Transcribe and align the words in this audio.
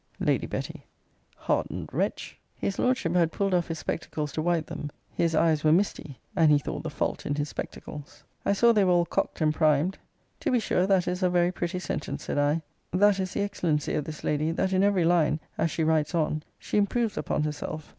Lady 0.19 0.47
Betty. 0.47 0.87
Hardened 1.35 1.93
wretch. 1.93 2.35
His 2.57 2.79
Lordship 2.79 3.13
had 3.13 3.31
pulled 3.31 3.53
off 3.53 3.67
his 3.67 3.77
spectacles 3.77 4.31
to 4.31 4.41
wipe 4.41 4.65
them. 4.65 4.89
His 5.13 5.35
eyes 5.35 5.63
were 5.63 5.71
misty; 5.71 6.17
and 6.35 6.49
he 6.49 6.57
thought 6.57 6.81
the 6.81 6.89
fault 6.89 7.23
in 7.23 7.35
his 7.35 7.49
spectacles. 7.49 8.23
I 8.43 8.53
saw 8.53 8.71
they 8.73 8.83
were 8.83 8.93
all 8.93 9.05
cocked 9.05 9.41
and 9.41 9.53
primed 9.53 9.99
to 10.39 10.49
be 10.49 10.59
sure 10.59 10.87
that 10.87 11.07
is 11.07 11.21
a 11.21 11.29
very 11.29 11.51
pretty 11.51 11.77
sentence, 11.77 12.23
said 12.23 12.39
I 12.39 12.63
that 12.91 13.19
is 13.19 13.35
the 13.35 13.41
excellency 13.43 13.93
of 13.93 14.05
this 14.05 14.23
lady, 14.23 14.49
that 14.53 14.73
in 14.73 14.81
every 14.81 15.05
line, 15.05 15.39
as 15.55 15.69
she 15.69 15.83
writes 15.83 16.15
on, 16.15 16.41
she 16.57 16.77
improves 16.79 17.15
upon 17.15 17.43
herself. 17.43 17.89